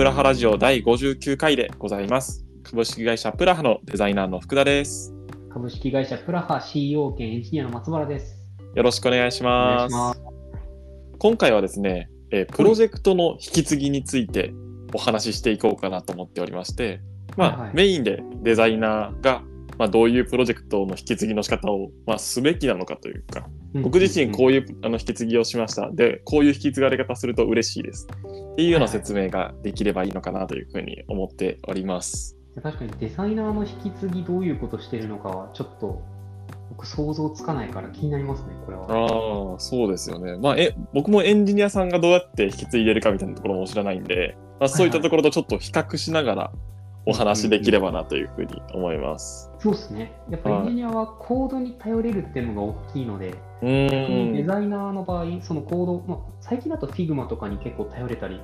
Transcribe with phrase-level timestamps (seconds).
[0.00, 2.46] プラハラジオ第59回でございます。
[2.62, 5.12] 株式会社プラハのデザイナーの福田です。
[5.52, 8.34] 株式会社プラハ CEO 兼エンジニアの松原です。
[8.74, 9.92] よろしくお願いします。
[9.92, 10.22] ます。
[11.18, 14.54] 今回はですね、えープロジェクトの引き継ぎについて
[14.94, 17.02] お話ししていこうかなと思っておりまして、
[17.36, 19.42] まあ、はいはいメインでデザイナーが、
[19.80, 23.48] まあ、どういうプロジェクトの引き継ぎの仕方を、まあ、すべきなのかというか、
[23.82, 25.90] 僕自身こういうあの引き継ぎをしました。
[25.90, 28.06] で、こういう引き継がれ方すると嬉しいです。
[28.52, 32.34] っていうような説明ができればいいのかなというふうに思っております。
[32.34, 36.02] うん確かにデザイナーの引き継ぎどういうことしてるのかはちょっと
[36.68, 39.52] 僕想像つかないから気になりますね、これは。
[39.52, 40.36] ああ、そうですよね。
[40.36, 46.52] まあ、え、僕もエンジニアさんがどうやって引き継いでるかみたいなところも知らないんで、まあ、そういったところとちょっと比較しながら
[47.06, 49.50] お話しできればなというふうに思います。
[49.58, 50.12] そうですね。
[50.30, 54.44] やっぱエンジニアはコードに頼れるっていうのが大きいので、う特にデ。
[54.44, 58.40] ザイナーの場合、そのコード、まあ、最近だと Figma とかに結構頼れたり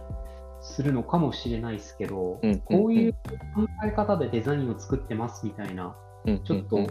[0.60, 3.18] するのかもしれないですけど、うんこういう考
[3.84, 6.86] え方でデザインを作ってますみたいな、うんちょっと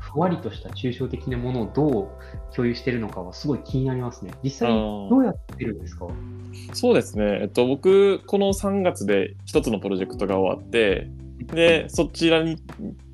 [0.00, 4.32] ふわりとした抽象的なものをどう共有してるのかはすごい気になりますね。
[4.42, 6.06] 実際どうやってるんですか？
[6.72, 7.38] そうですね。
[7.42, 11.08] えっと、僕、この3月で一つのプロジェクトが終わって、
[11.54, 12.56] で、そちらに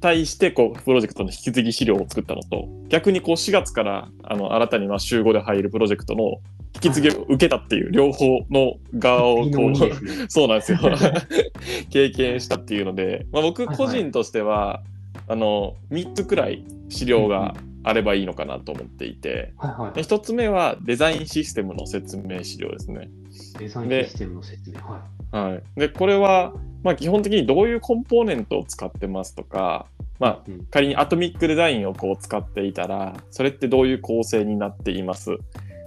[0.01, 6.41] 対して、こう、プロジェクトの引き継ぎ資料を作ったのと、逆にこう、4月から、あの、新たに、まあ、週5で入るプロジェクトの
[6.75, 9.75] 引き継ぎを受けたっていう両方の側を、いいこう。
[10.29, 10.79] そうなんですよ。
[11.91, 14.83] 経験したっていうので、まあ、僕はい個人としては、
[15.29, 23.09] あの、3つくらい資料があればいいのかなと思っていて、はいはで1つ目はデザインシステムの説明資料ですね。
[23.57, 23.59] い。
[23.59, 24.81] デザインシステムの説明。
[24.81, 25.53] はい。
[25.53, 29.87] はい、でこれは、まあ、基本的にどういうコンポーネントを使ってますとか、
[30.19, 35.37] まあ、うん仮にアトミックデザインをこう使っていたらそれってどういう構成になっています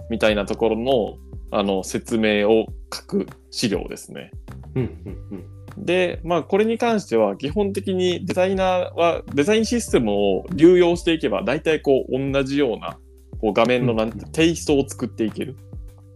[0.10, 1.18] みたいなところの
[1.52, 4.32] あの説明を書く資料ですね。
[4.76, 5.59] うんうんうん。
[5.78, 12.98] で、まあ、これに関しては基本的にデザイナーはデザインシステムを流用していけば大体こう同じような
[13.42, 15.56] こう画面のなんてテイストを作っていける。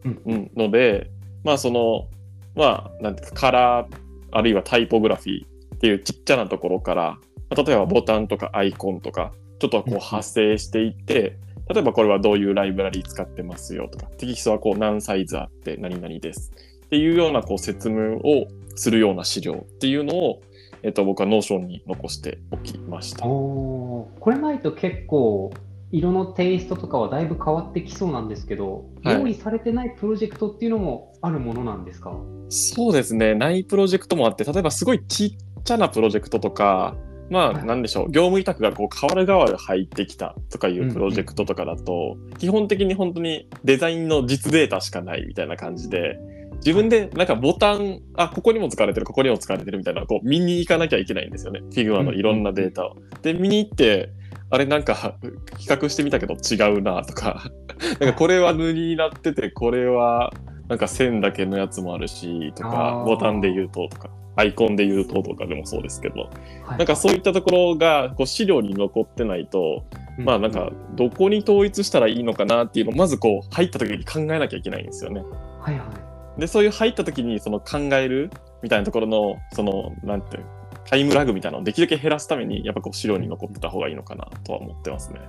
[0.06, 0.22] うん。
[0.26, 1.10] うん、ので、
[1.44, 2.08] まあその、
[2.56, 3.98] まあ、なんていうか、カラー、
[4.32, 7.18] あるいはタイポグラフィーっていうちっちゃなところから、
[7.50, 10.00] まあ例えばボタンとかアイコンとか、ちょっとこううん。
[10.00, 11.38] 派生していって、
[11.70, 16.52] 例えばこれはどういうライブラリー使ってますよとか、テキストはこう何サイズあって何々です
[16.86, 20.42] っていうようなこう説明をするような資料っていうのを、
[20.82, 23.24] えっと、僕は Notion に残しておきました。
[23.24, 25.52] これないと結構
[25.92, 29.16] 色のテイストとかはだいぶ変わってきそうなんですけど、はい。
[29.20, 32.12] 用意されてないプロジェクトっていうのもあるものなんですか？
[32.50, 36.96] そうですね、ないプロジェクトもあって、例えばすごいちっちゃなプロジェクトとか、
[37.30, 37.66] まあ、はい。
[37.66, 46.18] なんでしょう、業務委託がこう変わる変わる入ってきたとかいうプロジェクトとかだと、基本的に本当にデザインの実データしかないみたいな感じで、
[46.66, 52.96] 自分でなんかボタン、あ、ここにも使われてる、ここにも使われてるみたいな、こう見に行かなきゃいけないんですよね、Figma のいろんなデータを。
[53.22, 54.10] で、見に行って、
[54.50, 55.18] あれなんか
[55.58, 57.52] 比較してみたけど違うなとか、
[58.00, 60.32] なんかこれは塗りになってて、これは
[60.70, 66.30] なんか線だけのやつもあるし、とかボタンで言うととか、アイコンで言うととかでもそうですけど、
[66.66, 66.78] はい。
[66.78, 69.84] なんかそういったところがこう資料に残ってないと、
[70.18, 75.24] まあなんかどこに統一したらいいのかなっていうのをまずこう入った時に考えなきゃいけないんですよね。
[75.60, 76.13] はいはい。
[76.38, 80.46] で、そういう入った時にその考えるみたいなところの、その、なんていう
[80.86, 85.20] タイムラグみたいなのをできるだけ減らすために、やっぱこう資料に残ってた方がいいのかなとは思ってますね。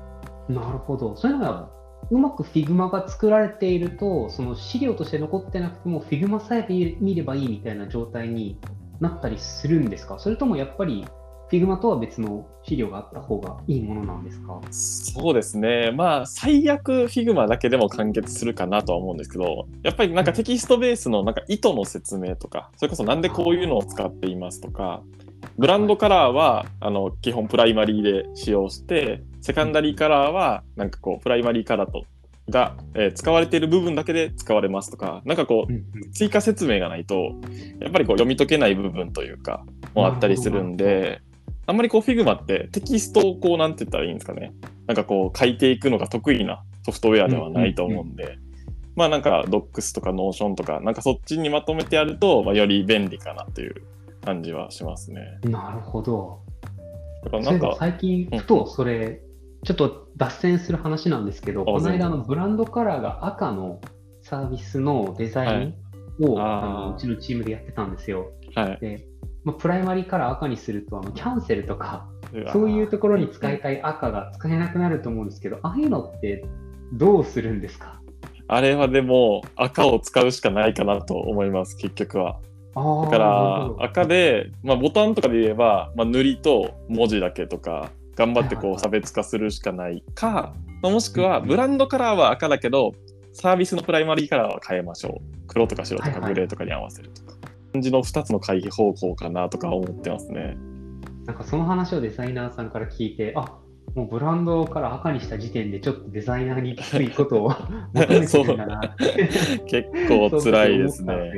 [0.48, 1.16] なるほど。
[1.16, 1.68] そういうのが
[2.10, 8.58] うまく Figma が作られていると、その資料として残ってなくても Figma さえ見ればいいみたいな状態に
[9.00, 10.18] なったりするんですか？
[10.18, 11.06] それともやっぱり
[11.50, 14.60] Figma とは別の資料があった方がいいものなんですか？
[14.70, 15.92] そうですね。
[15.92, 25.02] まあ、最悪 Figma だけでも完結するかなとは思うんですけど、やっぱりなんかテキストベースのなんか意図の説明とか、それこそなんでこういうのを使っていますとか、
[25.58, 32.04] ブランドカラーはあの基本プライマリーで使用して、セカンダリーカラーはなんかこうプライマリーカラーと
[32.48, 37.36] が、えー使われている部分だけで使われますとか、なんかこう追加説明がないと、
[37.80, 39.64] やっぱりこう読み解けない部分というか、
[39.94, 41.20] もあったりするんで、
[41.66, 44.52] あんまりこう Figma ってテキストをこうなんて言ったらいいんですかね。
[44.86, 48.38] なんかこう書いていくのが得意なソフトウェアではないと思うんで、
[48.96, 53.74] まあなんか Docs とか Notion とか、なんかそっちにまとめてやると、まあ、より便利かなっていう
[54.24, 55.38] 感じはしますね。
[55.44, 56.40] なるほど。
[57.24, 59.20] だからなんか、最近、うんふとそれ、
[59.64, 63.80] ちょっと脱線する話なんですけど、あこの間のブランドカラーが赤の
[64.20, 65.74] サービスのデザイン
[66.20, 68.30] を、はいあのうちのチームでやってたんですよ。
[68.54, 68.78] はい。
[68.80, 69.06] で、
[69.44, 72.08] まあ、プライマリーカラー赤にするとあのキャンセルとか
[72.44, 76.44] わそういうところに使いたい赤が使えなくなると思うんですけどああいうのって
[76.92, 78.00] どうするんですか？
[78.48, 82.40] あれはでも赤を使うしかないかなと思います、結局は。
[82.74, 92.94] だから赤で、まあ、ボタンとかで言えば、まあ、塗りと文字だけとか頑張ってこう差別化するしかないか、まあもしくはブランドカラーは赤だけど
[93.32, 95.46] サービスのプライマリーカラーは変えましょう。
[95.46, 97.43] 黒とか白とかグレーとかに合わせるとか、感
[97.80, 100.56] じの2つの回避方法かなとか思ってますね。
[101.26, 103.58] なんかその話をデザイナーさんから聞いて、あ
[103.94, 107.50] もうブランドから赤にした時点でちょっとデザイナーにきついことを
[107.92, 109.60] 求めてるんだな って。
[109.66, 111.32] 結構辛いですね。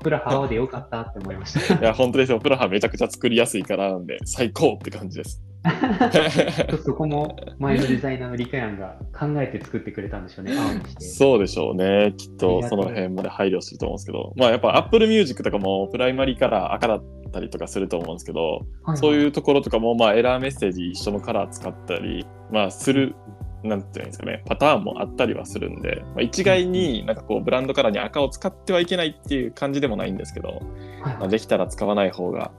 [0.00, 1.80] プラハ青でよかったって思いました。
[1.80, 5.42] いや本当ですよプラハめちゃくちゃ作りやすいからなんで最高って感じです。
[6.10, 10.54] ちょっとそこも前のデザイナーのリカヤンが考えて作ってくれたんでしょうね。
[10.98, 12.14] そうでしょうね。
[12.16, 18.66] きっとその辺まで配慮すると思うんですけど、まあやっぱ Apple Music とかもプライマリーカラー赤だったりとかすると思うんですけど、
[18.96, 19.16] そうう。
[19.16, 23.14] いうところとかもまあエラーメッセージ一緒のカラー使ったり、まあする、
[23.62, 32.50] なんていうんですかね、パターンもあったりはするんで、まあ、一概になんかこうブランドカラーに赤を使ってはいけないっていう感じでもないんですけど、はいまあ、はいできたら使わない方が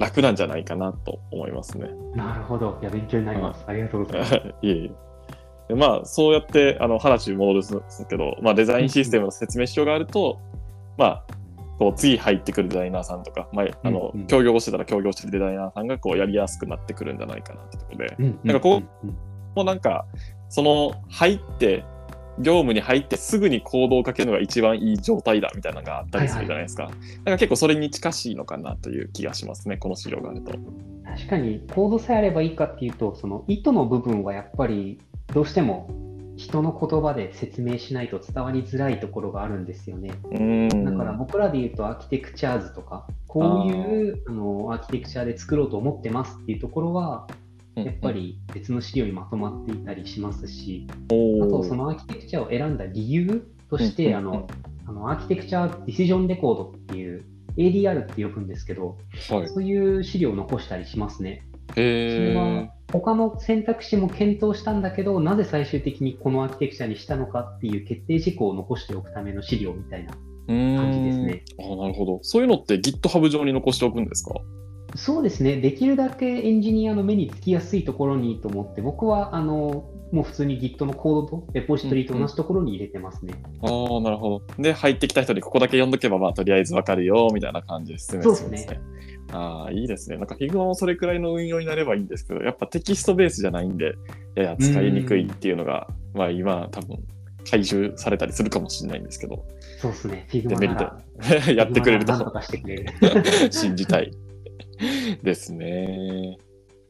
[0.00, 1.90] 楽なんじゃないかなと思いますね。
[2.14, 2.78] なるほど。
[2.80, 3.64] いや、勉強になります。
[3.66, 4.34] ありがとうございます。
[4.62, 4.90] いえいえ。
[5.68, 10.40] でまあ、そうやってあの話に戻るんですけど、まあ、デザインシステムの説明書があると、
[10.98, 11.24] まあ、
[11.78, 19.06] こう次入ってくるデザイナーさんとか、まあ、あのうんうん協業してたら協業してるデザイナーさんがこうやりやすくなってくるんじゃないかなってところで、うんなんかこう
[19.54, 20.06] もうなんか、
[20.48, 21.84] その入って、
[22.40, 26.84] 業務に入ってすぐに行動をかけるのが一番いい状態だみたいなのがあったりするじゃないですか。
[26.84, 26.96] だか
[27.26, 30.52] ら結構それに近しいのかなという気がしますね、この資料があると。
[31.04, 35.00] 確かにコードさえあればいいかっていうとその意図の部分はやっぱり
[35.34, 35.90] どうしても
[36.36, 40.10] 人の言葉で説明しないと伝わりづらいところがあるんですよね。
[40.68, 54.48] だから僕らで言うとアーキテクチャーズとかこういうあのアーキテクチャで作ろうと思ってますっていうところはうんやっぱ、り別の資料にまとまっていたりしますし、あとそのアーキテクチャを選んだ理由として、うんあの
[54.86, 57.24] あのアーキテクチャディシジョンレコードっていう
[57.56, 58.98] ADR って呼ぶんですけど、
[59.30, 59.48] はい。
[59.48, 61.42] そういう資料を残したりしますね。
[61.74, 70.12] それへはー他の選択肢も検討したんだけど、なぜ最終的にこのアーキテクチャにしたのかっていう決定事項を残しておくための資料みたいな
[70.48, 71.44] 感じですね。
[71.60, 72.18] あなるほど。
[72.22, 74.34] そういうのって GitHub 上に残しておくんですか？
[74.94, 83.34] そうですね、できるだけエンジニアの目につきやすいところにと思って、僕はあのもう普通に Git のコードとレポジトリと同じところに入れてますね。
[83.62, 84.62] ああ、なるほど。
[84.62, 88.80] で、入ってきた人にここだけ読んどけば、まあ、とりあえずわかるよ、みたいな感じで説明するんですね。
[89.32, 90.16] ああ、いいですね。
[90.16, 93.94] なんか Figma もそれくらいの運用になればいいんですけど、やっぱテキストベースじゃないんで、
[94.34, 96.98] やや使いにくいっていうのが、まあ今多分、
[97.48, 99.44] 回収されたりするかもしれないんですけど、
[99.78, 101.46] そうですね、デ Figma メリなット。
[101.46, 102.18] ら やってくれると。
[102.18, 102.86] とかしてくれる。
[103.52, 104.10] 信じたい
[105.22, 106.38] ですね。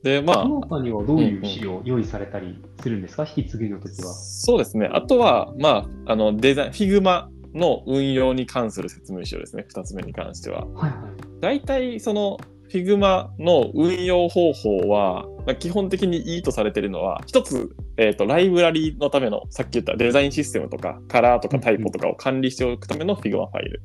[0.02, 4.12] で、まあ、その他にはどういう資料を用意されたりするんですか、引き継ぎの時は。
[4.14, 4.88] そうですね。
[4.92, 9.64] あとは、まあ、あの、デザイン、Figma の運用に関する説明書ですね。
[9.68, 10.66] 二つ目に関しては。
[10.66, 11.00] はいはい。
[11.40, 12.38] 大体、その、
[12.70, 23.82] Figma の運用方法は、まあ基本的にいいとされているのは、一つ、えっ、と、ライブラリのための、さっき言ったデザインシステムとか、カラーとかタイポとかを管理しておくための Figma ファイル。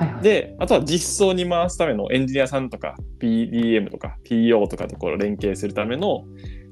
[0.00, 6.24] はいはい、で、あとは実装に回すためのエンジニアさんとか PDM とか PO とかところ連携するための、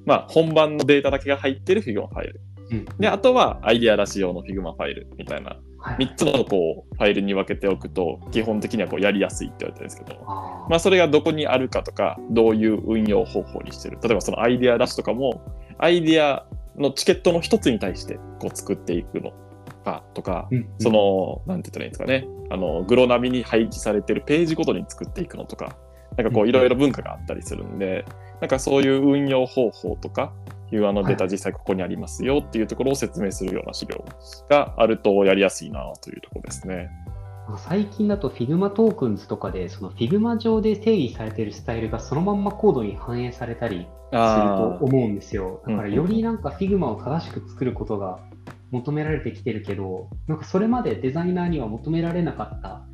[0.07, 2.41] まあ、本番のデータだけが入ってる Figma ファイル。
[2.71, 2.85] うん。
[2.99, 10.21] で、あとはアイデア出し用の Figma ファイルみたいな、はい3つのこうファイルに分けておくと、基本的にはこうやりやすいって言われてるんですけど、
[10.69, 13.99] まあ、それがどこにあるかとか、どういう運用方法にしてる。
[14.03, 15.41] 例えばそのアイデア出しとかも、
[15.79, 16.45] アイデア
[16.77, 19.33] のチケットの一つに対してこう作っていくの
[19.89, 25.77] かとか、うんうんその、なんて言ったらいいんですかね、あの、グロナビに配置されてるページごとに作っていくのとか、
[26.17, 28.05] なんかこううんいろいろ文化があったりするんで、
[28.41, 30.33] なんかそういう運用方法とか、
[30.71, 34.05] いうあのデータ実際ここにありますよっていうところを説明するような資料
[34.51, 36.91] があるとやりやすいなというところですね。
[37.57, 45.63] 最近だと Figma トークンズとかで、その Figma 上で定義されているスタイルがそのまんまコードに反映されたりすると思うんですよ。
[45.67, 48.19] だからよりなんか Figma を正しく作ることが
[48.71, 52.85] 求められてきてるけど、なんかそれまでデザイナーには求められなかった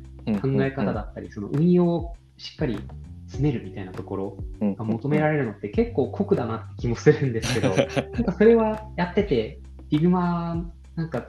[0.41, 2.79] 考え方だったり、その運用をしっかり
[3.27, 4.37] 詰めるみたいなところ
[4.75, 9.59] が求められるのって結構酷だなって気もするんですけど、なんかそれはやってて、
[9.91, 10.65] Figma
[10.95, 11.27] なんか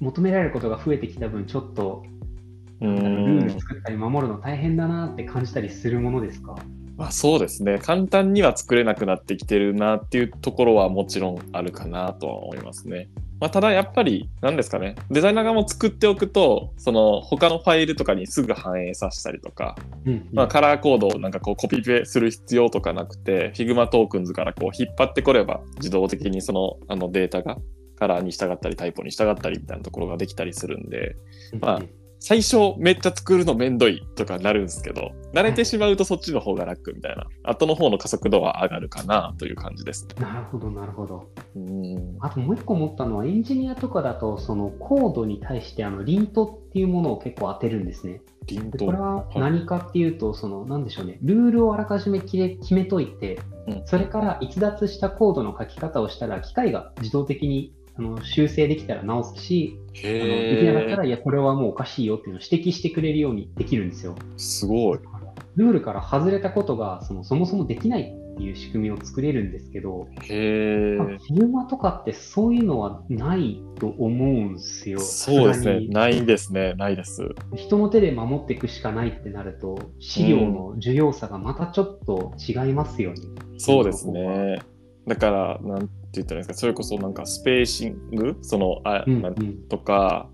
[0.00, 2.04] 求められることが増えてきた分、ちょっと
[2.80, 6.54] うルんール作ったり守るの大変だなって感じたりするものですか？
[6.98, 7.78] まあそうですね。
[7.78, 13.08] 簡単には作れなくなってきてるなっていうところはもちろんあるかなとは思いますね。
[13.40, 14.96] まあただやっぱり何ですかね。
[15.08, 19.76] デザイナー側も作っておくと、その他のファイルとかにすぐ反映させたりとか、
[20.06, 27.58] うんうんまあカラーコードをなんかこうコピペする必要とかなくて、Figma トークンズからこう引っ張ってこれば自動的にそのあのデータが
[27.96, 31.14] カラーに従ったりタイプに従ったりみたいなところができたりするんで、
[31.60, 31.82] まあ
[32.20, 40.14] 最初めっちゃ作るのめんどいとかなるんですけど、慣れてしまうとそっちの方が楽みたいな、後の方の加速度は上がるかなという感じですね。
[40.20, 41.30] なるほど、なるほど。
[41.56, 42.16] うん。
[42.20, 48.22] あともう一個思ったのは、エンジニアとかだと、そのコードに対してあのリントっていうものを結構当てるんですね。
[48.46, 48.78] リント。
[48.78, 64.14] でこれは何かっていうと、その、なんでしょうね、ルールをあらかじめ決め決めといてうん、それから逸脱したコードの書き方をしたら、機械が自動的にあの修正できたら直すし、あのできなかったへら、いや、これはもうおかしいよっていうのを指摘してくれるようにできるんですよ。
[64.14, 64.98] ーすごい。
[65.56, 70.96] ルールから外れたことがそのそもそもできないっていう仕組みを作れるんですけど、へえ。
[70.96, 75.00] まあフィルマとかってそういうのはないと思うんですよ。
[75.00, 75.88] そうですね。
[75.88, 76.74] ないですね。
[76.74, 77.28] ないです。
[77.56, 83.18] 人の手で守っていくしかないってなると、資料の重要さがまたちょっと違いますよね。
[83.56, 84.60] そうですね。
[85.08, 88.36] だから、なんて言ったらいいんですか、それこそなんかスペーシング？
[88.42, 89.34] その、あ、うんなん
[89.68, 90.28] とか、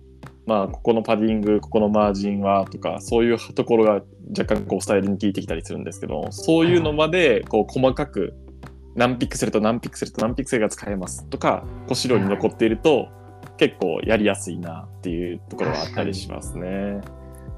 [0.47, 4.03] まあ、ここのパディング、ここのマージンはとか、そういうところが
[4.37, 8.35] 若干こうスタイルに効いてきたりするんですけど、そういうのまでこう細かく
[8.95, 13.09] 何ピクセルと何ピクセルと何ピクセルが使えますとか、こう資料に残っていると、
[13.57, 17.01] 結構やりやすいなっていうところはあったりしますね。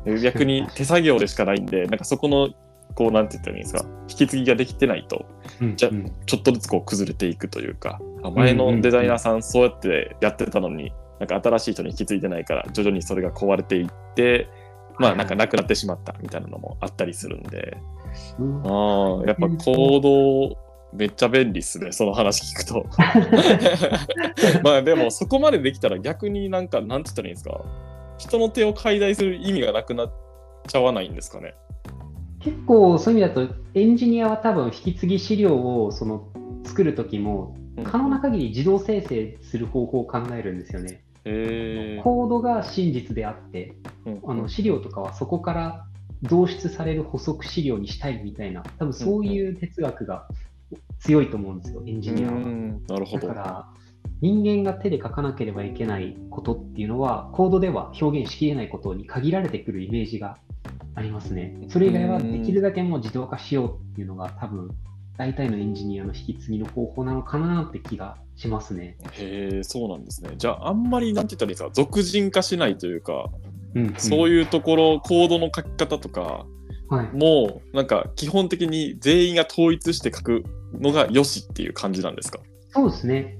[0.04, 2.50] で逆に手作業でしかないんで、なんかそこの、
[2.94, 5.26] こう、なんて言ったらいいんですか、引き継ぎができてないと、
[5.75, 5.96] じゃうん。
[5.96, 14.49] うんちょっとずつこう崩れていくというか、あ前のデザイナーさんそうやってやってたのに、なんか新しい人に引き継いでないから、徐々にそれが壊れていって、
[14.99, 17.76] まあなんかなくなってしまったみたいなのもあったりするんで、
[18.38, 18.62] うん。
[18.66, 20.56] ああ、やっぱ行動
[20.94, 22.87] めっちゃ便利っすね、その話聞くと。
[24.64, 27.61] まあでもそこまでできたら逆になんか、なんて言ったらいいんですか、
[28.18, 30.12] 人の手を介在する意味がなくなっ
[30.66, 31.54] ちゃわないんですかね？
[32.40, 36.28] 結構そういう意味だと、エンジニアは多分引き継ぎ資料をその
[36.64, 41.02] 作るときも、可能な限り自動生成する方法を考えるんですよね。
[41.25, 43.73] へえコードが真実であって、
[44.04, 45.87] うんあの資料とかはそこから
[46.23, 50.26] 導出される補足資料にしたいみたいな、多分そういう哲学が
[51.00, 52.33] 強いと思うんですよ、エンジニアは。
[52.35, 53.40] うんなるほどだか。
[53.40, 53.68] ら、
[54.21, 60.38] 人間が手で書かなければいけないことっていうのは、コードでは表現しきれないことに限られてくるイメージが
[60.95, 61.66] ありますね。
[61.68, 64.71] それ以外はできるだけもう自動化しようっていうのが多分、
[65.18, 68.96] 大体のエンジニアの引き継ぎの方法なのかなって気がしますね。
[69.12, 70.30] へえ、そうなんですね。
[70.37, 73.30] じゃあ、あんまり、なんて言ったらいいですか、俗人化しないというか、
[73.75, 76.46] うん、そういうところ、コードの書き方とか
[76.88, 77.16] はい。
[77.16, 82.38] も、なんか、基本的に全員が統一して書くのが良しっていう感じなんですか？
[82.70, 83.38] そうですね。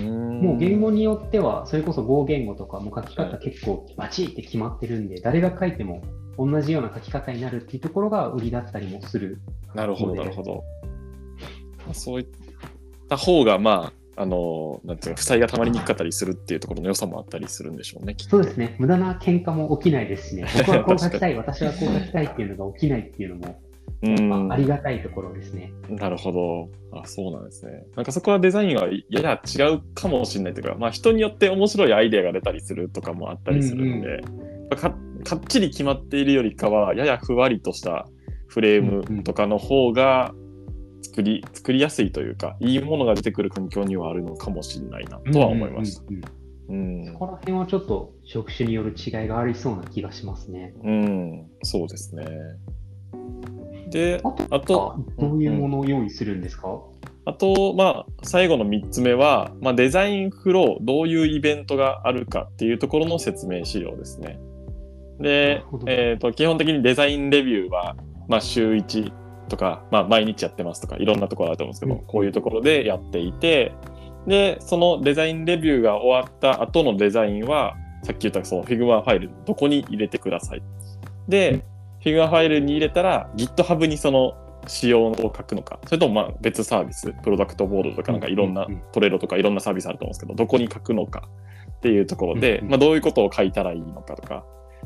[0.00, 6.02] ももう言語によっては、それこそ語言語とかも書き方結構バチって決まってるんで、誰が書いても
[6.36, 9.40] 同じような書き方になるっていうところが売りだったりもする。
[9.74, 10.64] なるほど、なるほど。
[11.86, 12.26] まあそういっ
[13.08, 18.76] た方が、まあ、あの、なんていうか、負債がたまりにくかったりするっていうところの良さもあったりするんでしょうね、そうですね。
[18.78, 20.44] 無駄な喧嘩も起きないですしね。
[20.66, 23.60] 僕はこう書きたい、私はこう書きたいっていうのが起きないっていうのも、
[24.02, 25.72] うんあありがたいところですね。
[25.88, 26.98] なるほど。
[26.98, 27.84] あ、そうなんですね。
[27.96, 34.20] なんかそこはデザインはやや違うかもしれないというか、まあ人によって面白いアイデアが出たりするとかもあったりするんで、
[34.76, 34.90] か
[35.24, 38.06] かっちり決まっているよりかは、ややふわりとした
[38.46, 40.34] フレームとかの方が
[41.04, 46.02] 作り、作りやすいというか、いいものが出てくる環境にはあるのかもしれないなとは思いました。
[46.08, 50.72] うんうんうんうんそこら辺はちょっと職種による違いがありそうな気がしますね。
[50.82, 52.24] うん、そうですね。
[53.90, 56.80] で、あとあと、どういうものを用意するんですか、
[57.26, 64.38] あと、まあ、最後の3つ目は、まあ、デザインフロー、どういうイベントがあるかっていうところの説明資料ですね。
[65.20, 67.96] でえー、と基本的にデザインレビューは、
[68.26, 69.12] まあ、週1
[69.48, 72.06] とか、まあ、毎日やってますとか、いろんなところあると思うんですけど、うん。
[72.06, 73.72] こういうところでやっていて、
[74.26, 80.62] で、そのデザインレビューが終わった後のデザインは、さっき言ったその Figma ファイル、どこに入れてください。
[81.28, 81.62] で、うん。
[82.00, 84.34] Figma ファイルに入れたら GitHub にその
[84.66, 88.74] 仕様を書くのか、それともまあ別サービス、プロダクトボードとかなんかいろんなうん。
[88.74, 91.28] うんトレードとかいろんなサービスあると思うんですけど、どこに書くのか
[91.78, 92.70] っていうところで、うんうん。
[92.70, 94.44] まあどういうことを書いたらいいのかとか、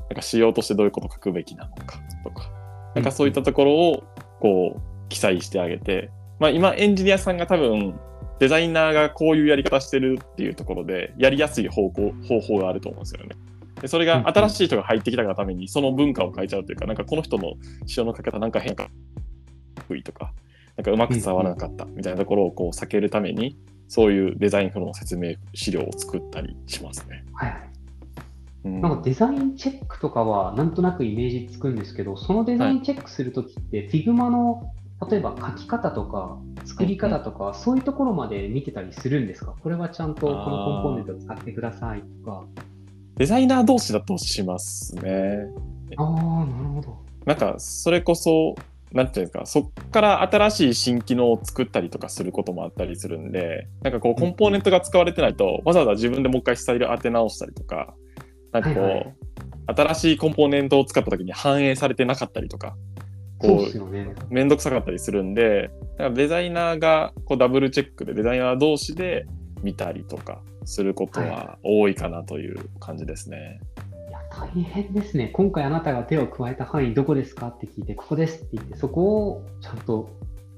[0.09, 2.51] なんか仕様としてどういうことを書くべきなのかとか、
[2.95, 4.05] なんかそういったところを
[4.41, 7.99] こう記載してあげて、まあ今エンジニアさんが多分
[8.39, 13.37] デザイナーがこういうやり方してるっていうところでやりやすい方向方法があると思うんですよね。
[13.81, 17.55] でそれが新しい人が入ってきたがためにその文化を変えちゃうというか、なんかこの人の
[17.87, 18.89] 仕様の書き方なんか変化
[19.87, 20.33] 不意とか、
[20.77, 23.57] なんかうまく伝わらなかったみたいなところをこう避けるために、
[23.89, 27.25] そういうデザインフローの説明資料を作ったりしますね。
[27.33, 27.68] はい。
[28.65, 34.73] うんなんかデザインチェックとかはなんとなくイメージつくんですけど、そのデザインチェックするときって、Figma の
[35.09, 39.55] 例えば書き方とか作り方とか、そういうところまで見てたりするんですか？
[39.63, 42.45] これはちゃんとこのコンポーネントを使ってくださいとか。
[43.15, 45.47] デザイナー同士だとしますね。
[45.97, 46.99] ああ、なるほど。
[47.27, 48.55] なんか、それこそ、
[48.93, 57.95] なんていうんですか、そっから新しい新機能を作ったりとかすることもあったりするんで、なんかこう、コンポーネントが使われてないと、わざわざ自分でもう一回スタイル当て直したりとか、
[58.53, 59.15] なんかこう、はいはい
[59.69, 62.75] 新しいコンポーネントを使った時に反映されてなかったりとか、
[63.39, 63.69] こ。
[63.71, 63.87] う、
[64.31, 69.27] めんどくさかったりするんで、だからデザイナーがこうダブルチェックで、デザイナー同士で
[69.63, 73.61] 見たりとかすることは多いかなという感じですね。
[74.09, 75.29] いや、大変ですね。
[75.29, 80.09] 今回あなたが手を加えた範囲どこですかって聞いて、ここですって言って、そこをちゃんと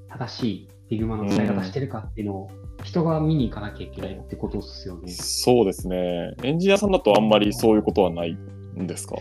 [0.09, 2.51] 正しい Figma の使い方してるかっていうのを、
[2.83, 5.11] 人が見に行かなきゃいけないってことですよね。
[5.13, 6.35] そうですね。
[6.43, 9.17] エンジニアさんだとあんまりそういうことはないんですか？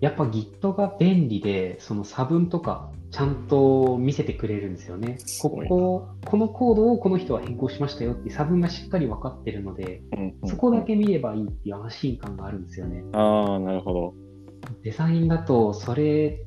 [0.00, 5.18] やっぱ Git が便利で、その差分とかちゃんと見せてくれるんですよね。
[5.40, 13.02] ここ、このコードをこの人は変更しましたよって差分がしっかり分かってるので、うんうんそこだけ見ればいいっていう安心感があるんですよね。
[13.12, 14.14] ああ、なるほど。
[14.82, 16.40] デザインだと、それ、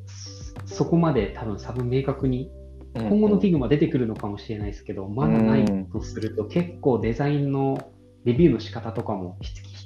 [0.65, 2.51] そこまで多分差分明確に
[2.97, 7.91] 今後の Figma 出てくるのかもしれないですけど、まだないとすると、結構デザインの
[8.25, 9.37] レビューの仕方とかも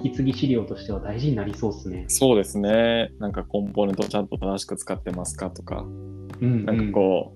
[0.04, 2.06] 引き継ぎ資料としては大事になりそうですね。
[2.08, 3.12] そうですね。
[3.20, 5.86] なんかコンポーネントちゃんと正しく使ってますかとか、
[6.42, 7.34] うん、なんかこ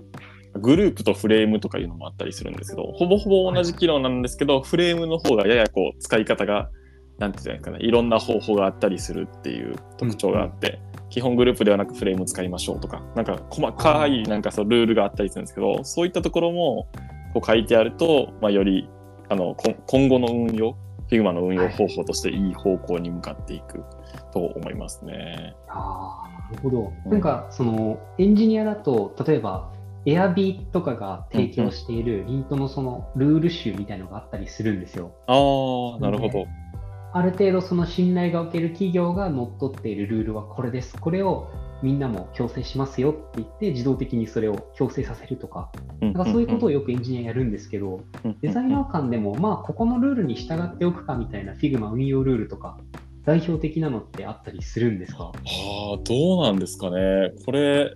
[0.56, 6.70] う、グループとフレームとかいうのもあったりするんですけど、ほぼほぼ同じ機能なんですけど、フレームの方がややこう使い方が、
[7.20, 16.88] なんていうんですかね、いろんな方法があったりするっていう特徴があって、基本グループではなくフレーム使いましょうとか、なんか細かいなんかそうルールがあったりするんですけど、そういったところも
[17.34, 18.90] こう書いてあると、まあ、より
[19.30, 20.76] あのこ今後の運用、
[21.10, 23.84] Figma の運用方法としていい方向に向かっていく
[24.34, 25.56] と思いますね。
[25.68, 26.94] ああ、なるほど。
[27.06, 29.72] うんなんか、その、エンジニアだと、例えば、
[30.06, 35.12] Airb とかが提供しているリントのそのルール集みたいのがあったりするんですよ。
[35.26, 35.34] あ
[35.98, 36.46] あ、なるほど。
[37.16, 41.00] ある程度その信頼がおける企業が乗っ取っているルールはこれです。
[41.00, 41.50] これを
[41.82, 48.02] みんなも強制しますよって言って自動的にそれを強制させるとか、なんかそういうことをよくエンジニアやるんですけど、
[48.42, 52.78] デザイナー間でもまあここのルールに従っておくかみたいな Figma 運用ルールとか
[53.24, 55.32] 代表的なのってあったりするんですか？
[55.32, 57.32] ああ、どうなんですかね。
[57.46, 57.96] これ、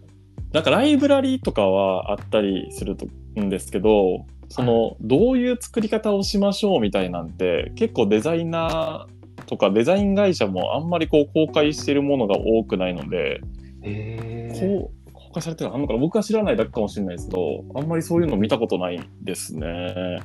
[0.53, 3.05] なんかライブラリとかはあったりすると
[3.37, 13.41] んですけど、その、どういう作り方をしましょうみたいなんて、結構デザイナーとかデザイン会社もあんまりこう公開してるものが多くないので、
[13.81, 20.19] へーこう、公開されてるのあんのかな僕は知らないだけかもしれないですけど、あんまりそういうの見たことないですね。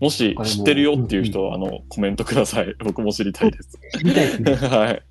[0.00, 2.74] もし知ってるよっていう人は、あの、コメントください。
[2.84, 3.78] 僕も知りたいです。
[3.98, 4.52] 知りたいですね。
[4.68, 5.02] はい。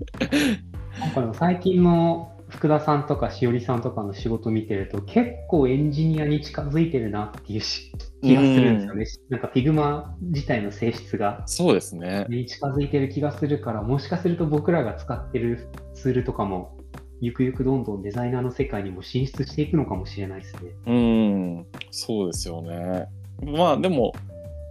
[0.99, 7.91] なんかでも最近の福田さんとかしおりさんとかの仕事見てると結構エンジニアに近づいてるなっていうし
[8.21, 9.05] 気がするんですよね。
[9.29, 12.25] なんか Figma 自体の性質がそうですね。
[12.29, 16.77] に近づいてる気がするから、もしかすると僕らが使ってるツールとかも
[17.21, 20.71] ゆくゆくどんどんデザイナーの世界にも進出していくのかもしれないですね。
[20.87, 23.07] うん、そうですよね。
[23.43, 24.13] まあでも、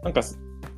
[0.03, 0.23] なんか、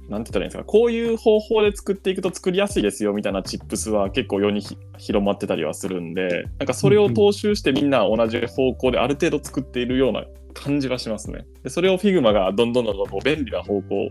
[0.09, 11.47] なんて言ったらいいんですか、こういう方法で作っていくと作りやすいですよみたいなチップスは結構世にひ広まってたりはするんで、なんかそれを踏襲してみんな同じ方向である程度作っているような感じはしますね。
[11.63, 14.11] でそれを Figma がどんどんどんどんこう便利な方向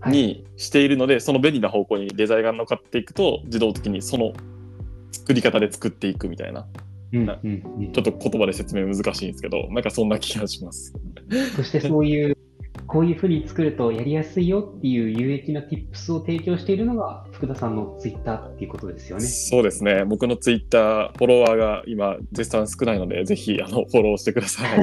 [0.00, 4.34] はい、にしているので、その便利な方向にデザインが乗っかっていくと、自動的にその
[5.10, 6.66] 作り方で作っていくみたいな、
[7.14, 10.92] うんなうんうんちょっと言葉で説明難しいんですけど、なんかそんな気がします。
[11.56, 12.35] そしてそういう、
[12.86, 19.24] こういうふうに作るとやりやすいよっていう有益な Tips を提供しているのが福田さんの Twitter っていうことですよね。
[19.24, 20.04] そうですね。
[20.04, 24.80] 僕のツイッター、フォロワーが今、絶賛少ないので、ぜひ、あの、フォローしてください。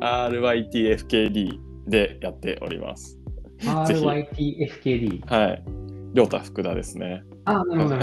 [0.00, 3.18] RYTFKD でやっております。
[3.60, 5.26] RYTFKD。
[5.26, 5.62] はい。
[6.14, 7.22] りょうた福田ですね。
[7.44, 7.96] あ、なるほど、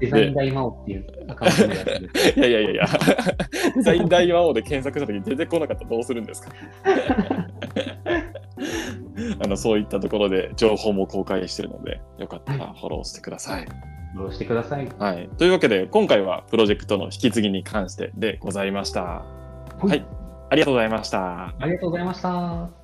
[0.00, 2.00] デザイン大魔王っていうアカウントのやつで。
[2.36, 2.38] い。
[2.38, 2.86] いやいやいやいや、
[3.76, 6.50] デ ザイン大魔王で検索したときに出てこなかったらどうするんですか？
[9.40, 13.66] あのそういったところで情報も公開してるので、よかったらフォローしてください。
[14.14, 14.88] フォローしてください。
[14.98, 15.28] はい。
[15.38, 19.02] というわけで、今回はプロジェクトの引き継ぎに関してでございました。
[19.02, 19.24] は
[19.84, 20.04] いはい。
[20.50, 21.48] ありがとうございました。
[21.48, 22.77] ありがとうございました。